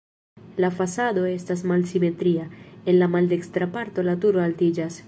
[0.63, 2.49] La fasado estas malsimetria,
[2.87, 4.99] en la maldekstra parto la turo altiĝas.